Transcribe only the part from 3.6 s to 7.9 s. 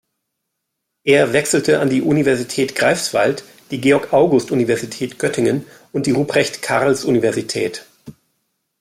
die Georg-August-Universität Göttingen und die Ruprecht-Karls-Universität.